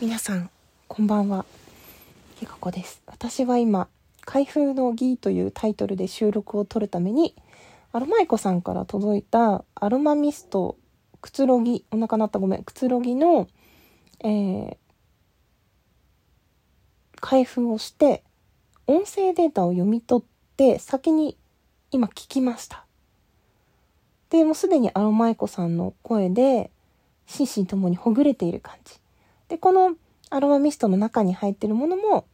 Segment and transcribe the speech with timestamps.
[0.00, 0.48] 皆さん
[0.86, 1.44] こんばんは。
[2.36, 3.02] ひかこです。
[3.06, 3.88] 私は今
[4.20, 7.34] 開封の儀というタイトルで収録を撮るために
[7.90, 10.76] アロマイコさんから届いたアロマミスト
[11.20, 12.62] くつろぎお腹鳴ったごめん。
[12.62, 13.48] くつろぎの、
[14.20, 14.76] えー、
[17.20, 18.22] 開封をして
[18.86, 20.26] 音声データを読み取っ
[20.56, 21.36] て先に
[21.90, 22.84] 今聞きました。
[24.30, 26.70] でもうすでにアロマイコさんの声で
[27.26, 28.94] 心身ともにほぐれている感じ。
[29.48, 29.96] で、この
[30.30, 32.26] アロマミストの中に入ってるものも、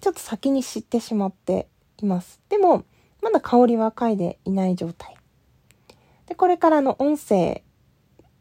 [0.00, 2.40] ちょっと先に知ってしまっています。
[2.48, 2.84] でも、
[3.22, 5.16] まだ香りは嗅いでいない状態。
[6.26, 7.62] で、これからの音声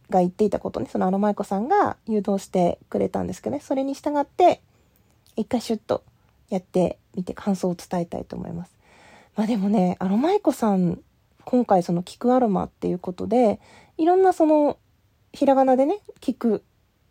[0.09, 4.61] が言っていたことね、そのアロマイコさんが誘導してくれたんですけどね、それに従って、
[5.35, 6.03] 一回シュッと
[6.49, 8.75] やってみて感想を伝えたいと思います。
[9.35, 10.99] まあでもね、アロマイコさん、
[11.45, 13.59] 今回その聞くアロマっていうことで、
[13.97, 14.77] いろんなその、
[15.33, 16.63] ひらがなでね、聞く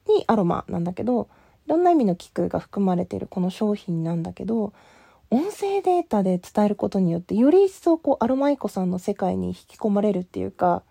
[0.09, 1.29] にアロマなんだけど
[1.67, 4.73] いろんな意味の菊が含まれているこの商品なんだけど
[5.31, 10.83] 音声データで伝えることによってより一層こうアロマイコさんの世界に引き込まれるっていうか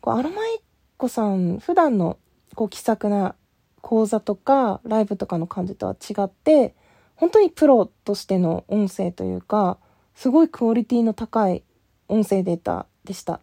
[0.00, 0.60] こうアロマイ
[0.98, 2.18] コさん普段の
[2.54, 3.34] こう気さくな
[3.80, 6.74] 講座とかライブとかの感じとは違って
[7.16, 9.78] 本当にプロとしての音声というか
[10.14, 11.62] すごいクオリティの高い
[12.08, 13.40] 音声データでした。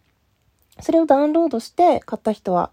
[0.80, 2.70] それをダウンロードして買った人は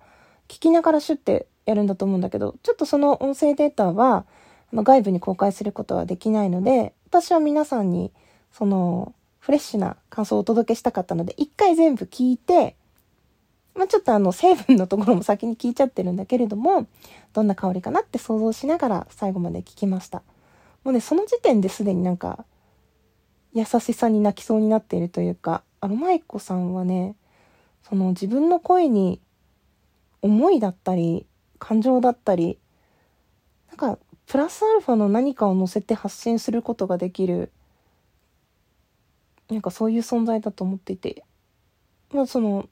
[0.48, 4.26] 聞きながらシュッてやるんだと思うんだけど、ちょっとその音声データは、
[4.72, 8.12] ま外部に公開することはできないので、私は皆さんに、
[8.52, 12.76] その、フレッシュな感想をお届けしたかったので、一回全部聞いて、
[13.76, 16.88] まあ、ちょっとあの、成分のところも先に聞いちゃってるんだけれども、
[17.34, 20.24] どんな香りかなって想像しながら最後まで聞きました。
[20.84, 22.46] もうね、その時点ですでになんか、
[23.54, 27.16] 優しさに泣きそうになっているというか、あの、舞子さんはね、
[27.88, 29.22] その自分の声に
[30.22, 31.28] 思いだったり、
[31.60, 32.58] 感情だったり
[33.70, 37.52] なんかプラスアルファの何かを乗せて発信することができる
[39.50, 41.24] なんかそういう存在だと思っていて
[42.12, 42.68] まあその、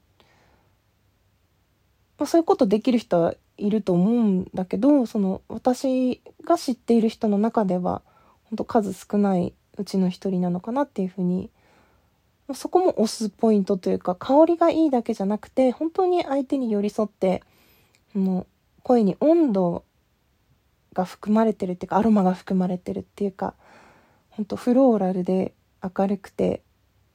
[2.18, 8.02] まあ、そういうことできる人はいると思うんだけどその私が知っている人の中では
[8.44, 11.50] 本当数少ないうちの一人なのかなっていうふうに
[12.52, 17.42] そこも押すポイントというか香りがいいだけじゃなくて本当に相手に寄り添って
[18.12, 18.46] もう
[18.84, 19.84] 声に温度
[20.92, 23.54] が含まれてるっていうかアロマが含まれてるっていうか
[24.30, 26.62] ほんとフローラルで明るくて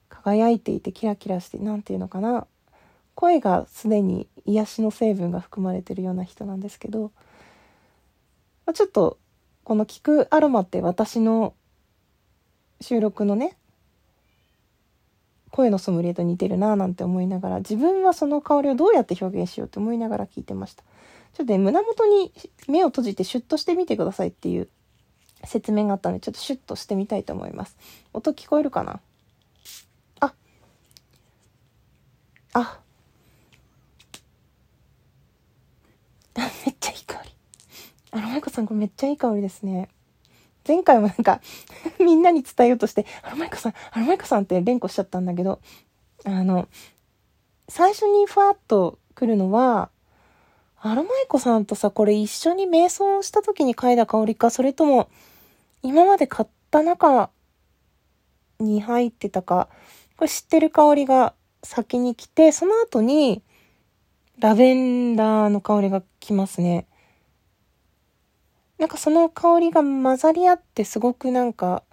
[0.10, 2.48] 輝いていてキラキラして何て言うのかな。
[3.14, 7.12] 声がすでに癒しの成分が含まれてるような人なんですけど、
[8.66, 9.20] まあ、ちょっと
[9.66, 11.54] この「聞くアロマ」って私の
[12.80, 13.58] 収録のね
[15.60, 20.84] 声のソムリエと似てるなぁなんて思いながら自分はその香りをどうやって表現しようって思いながら聞いてました。
[21.34, 22.32] ちょっとね、胸元に
[22.70, 24.70] 目を閉じてシュッとしてみてくださいっていう
[25.44, 27.76] 説明があったので、ちょっとシュッとしてみたいと思います。
[28.14, 29.02] 音聞こえるかな？
[30.22, 30.34] あ。
[32.54, 32.80] あ。
[36.66, 37.30] めっちゃいい香り。
[38.12, 39.90] あの、まいこさん、これめっちゃいい香りですね。
[40.66, 41.42] 前回もなんか
[42.04, 45.60] みんなに伝えようとして、あの、まいこさん、あの、まいこさんって連呼しちゃったんだけど、
[46.26, 46.68] あの、
[47.68, 49.90] 最初にふわっと来るのは、
[50.82, 55.10] アロマイコさんとさ、これ一緒に瞑想した時に嗅いだ香りか、それとも、
[55.84, 57.30] 今まで買った中
[58.60, 59.68] に入ってたか、
[60.18, 61.34] これ知ってる香りが
[61.64, 63.44] 先に来て、その後に、
[64.38, 66.88] ラベンダーの香りが来ますね。
[68.78, 71.84] なんかその香りが混ざり合ってすごくなんか、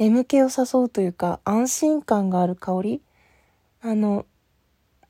[0.00, 3.02] 眠気を誘うというか、安心感がある香り。
[3.82, 4.24] あの、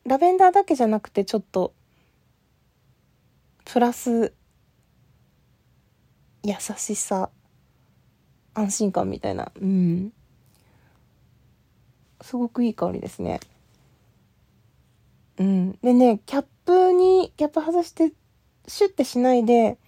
[0.05, 1.73] ラベンダーだけじゃなくてちょっと
[3.65, 4.33] プラス
[6.43, 7.31] 優しさ
[8.55, 9.53] 安心感みたいな。
[9.61, 10.13] うん。
[12.21, 13.39] すごくいい香りですね。
[15.39, 15.79] うん。
[15.83, 18.13] でねキャップにキャップ外して
[18.67, 19.79] シュッてしないで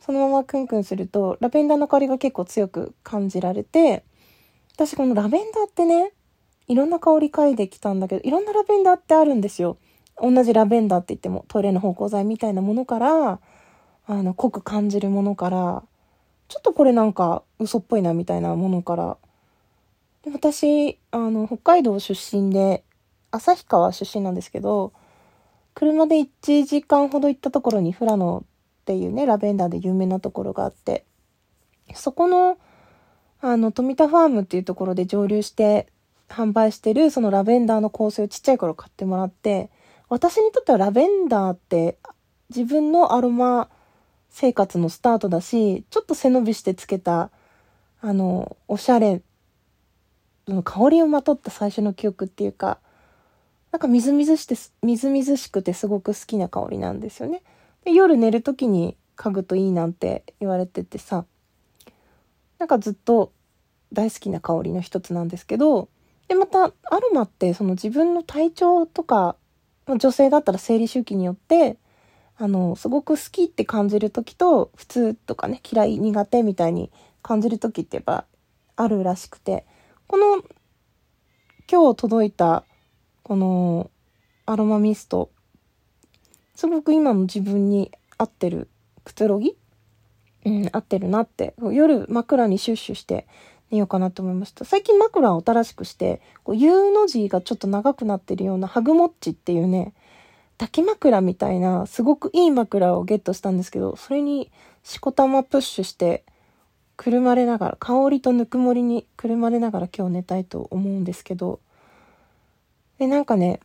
[0.00, 4.02] そのままクンクンするとラベンダーの香りが結構強く感じられて
[4.78, 6.12] 私このラベンダーってね
[6.68, 9.76] いろんな香り嗅いできたんだけどいろんなラベンダーってあるんですよ。
[10.22, 13.40] 同じラベンダーって言ってもトイレの芳香剤みたいなものから
[14.06, 15.82] あの濃く感じるものから
[16.46, 19.16] ちょっとこれなんか嘘っぽいなみたいなものから。
[20.22, 22.84] で私あの北海道出身で
[23.32, 24.92] 旭川出身なんですけど
[25.74, 31.04] 車で1時間ほど行ったところに富良野っていうねラベンダーで有名なところがあって
[31.94, 32.58] そこの
[33.40, 35.86] あの富田ファームっていうところで蒸留して
[36.28, 39.70] 販売してるそのラベンダーの香水をちっちゃい頃買ってもらって
[40.08, 41.98] 私にとってはラベンダーって
[42.50, 43.68] 自分のアロマ
[44.30, 47.30] 生活のスタートだし、ちょっと背伸びしてつけた、
[48.00, 49.22] あの、おしゃれ、
[50.46, 52.78] の香りをまとった最初の記憶っていうか、
[53.70, 57.42] なんかみずみずして、みずみずしくてすごく好きな香りなんですよね。
[57.84, 61.26] で夜寝る時に嗅ぐといいなんて言われててさ、
[62.58, 63.32] なんかずっと
[63.92, 65.88] 大好きな香りの一つなんですけど、
[66.28, 69.36] で、また、アロマってその自分の体調とか、
[69.86, 71.78] 女性だったら生理周期によって、
[72.36, 78.26] あの、すごく好きって感じる時と、普通とかね、嫌い、苦手みたいに感じる時ってやっぱ
[78.76, 79.64] あるらしくて、
[80.06, 80.42] この、
[81.70, 82.64] 今日届いた、
[83.22, 83.90] この、
[84.46, 85.30] アロマミスト、
[86.54, 88.68] すごく今の自分に合ってる
[89.04, 89.56] くつろぎ
[90.44, 91.54] うん、合ってるなって。
[91.72, 93.26] 夜枕にシュッシュして
[93.70, 94.64] 寝ようかなと思いました。
[94.64, 99.92] 最近枕を新しくして、こう U の字がちょっと長くなってるようなハグモッチっていうね、
[100.58, 104.50] 抱き枕みたいな、すごくいい枕をゲットしたんですけど、それに
[104.82, 106.24] しこたまプッシュして、
[106.96, 111.60] くるまれながら、香りとぬくもりにくるまれながら今日寝たいと思うんですけど、
[112.98, 113.60] で、なんかね、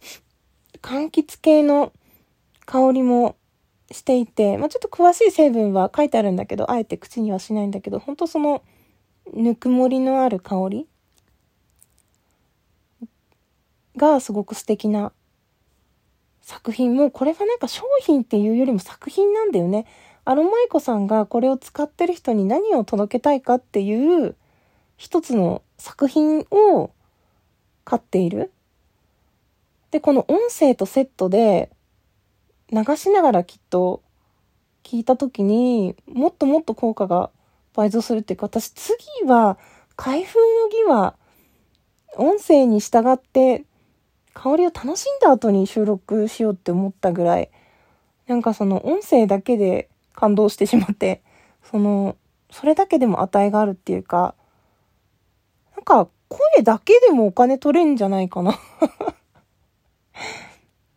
[0.83, 1.91] 柑橘系の
[2.67, 3.35] 香りも
[3.91, 8.63] していて、まあ、ちょっと詳しい成分は書いてあるんだけど、あえて口にはしないんだけど、本当その、
[9.33, 10.87] ぬくもりのある香り
[13.95, 15.13] がすごく素敵な
[16.41, 19.85] 作品もう、これはなんか商品っていうよりも作品なんだよね。
[20.25, 24.35] アロマイコさんがこれを使ってる人に何を届けたいかっていう
[24.97, 26.91] 一つの作品を
[27.83, 28.51] 買っている。
[29.91, 31.69] で、この音声とセットで
[32.71, 34.01] 流しながらきっと
[34.83, 37.29] 聞いた時にもっともっと効果が
[37.73, 39.57] 倍増するっていうか、私次は
[39.95, 41.15] 開封の儀は
[42.17, 43.63] 音声に従って
[44.33, 47.49] 香りを楽しんだ後に収録しようって思ったぐらい、
[48.27, 51.21] なんかその音声だけで感動してしまって、
[51.63, 52.15] その、
[52.51, 54.35] それだけでも値があるっていうか、
[55.75, 58.59] なんか声だけでもお金取れんじゃないかな。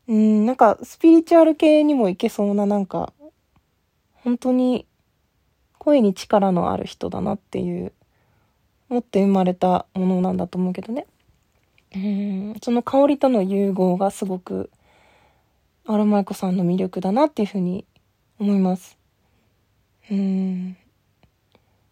[0.09, 3.13] うん、なんかスピリチュアル系にもいけそうななんか、
[4.15, 4.87] 本当に
[5.79, 7.93] 声に力のある人だなっていう、
[8.89, 11.07] 持って生まれたものなんだと思うけどね。
[11.95, 14.71] うん、その香りとの融合がすごく、
[15.87, 17.85] アロマイコさんの魅力だなっていうふうに
[18.39, 18.99] 思います。
[20.11, 20.77] うん。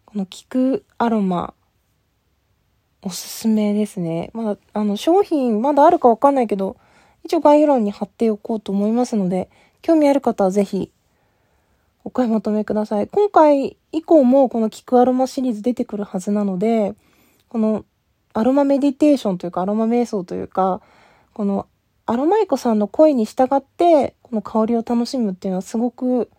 [0.05, 1.53] この菊アロマ、
[3.01, 4.31] おすすめですね。
[4.33, 6.77] まだ、あの、商品まだあるかわかんないけど、
[7.25, 9.49] 一応概要欄に貼っておこうと思いますので、
[9.81, 10.91] 興味ある方はぜひ、
[12.03, 13.07] お買い求めください。
[13.07, 16.93] 今回以降もこの菊アロマシリーズ出てくるはずなので、
[17.49, 17.83] この
[18.33, 20.81] アロマメディテーションというか、アロマ瞑想というか、
[21.33, 21.65] この
[22.05, 26.29] アロマイコさんの声に従って、この香りを楽しむっていうのはすごく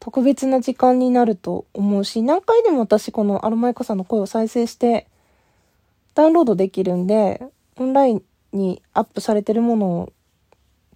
[0.00, 5.08] 特別な時間になると思うし、何回でも私このアロマイコさんの声を再生して
[6.14, 7.42] ダウンロードできるんで、
[7.76, 10.12] オンラインにアップされてるものを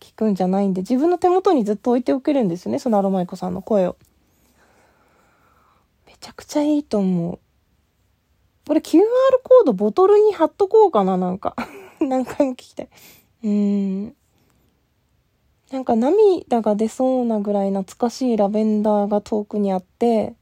[0.00, 3.96] 聞くんじゃないんで、自分の手元にずっと置いておけるんですよね、そのアロマイコさんの声を。
[6.06, 7.38] めちゃくちゃいいと思う。
[8.66, 9.00] これ QR
[9.42, 11.54] コードボトルに貼っとこうかな、なんか。
[12.00, 12.88] 何回も聞きたい。
[13.44, 14.16] うーん。
[15.70, 20.34] なんか涙が出そうなぐらい懐かしいラベンダーが遠くにあって、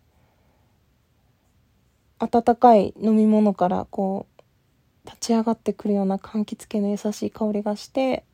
[2.19, 8.25] 温かい飲み物からこう、立ち上がってくるような柑橘系の優しい香りがして、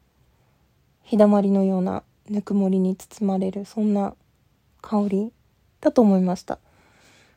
[1.03, 4.15] 日だまりのようなぬくもりに包まれる、そんな
[4.83, 5.33] 香り
[5.81, 6.59] だと思いました。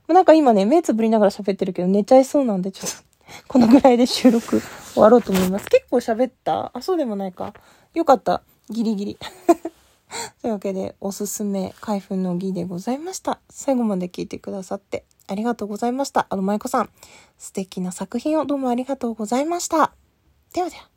[0.08, 2.98] なんか今ね、目つぶりながら喋ってるけど寝ちゃいそうなんで、ちょっと
[3.48, 4.62] このぐらいで収録
[4.94, 5.68] 終わろうと思います。
[5.68, 6.72] 結構喋った？
[6.74, 7.54] あ、そうでもないか。
[7.94, 8.44] よかった。
[8.70, 9.18] ギリギリ。
[10.42, 13.40] というわけで、おすすめ開封の儀でございました。
[13.50, 16.28] 最後まで聞いてくださってありがとうございました。
[16.30, 16.90] あの、舞子さん、
[17.40, 19.94] 素敵な作品をどうもありがとうございました。
[20.54, 20.93] ではでは。